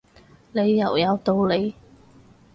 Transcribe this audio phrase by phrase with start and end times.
[0.51, 1.75] 你又有道理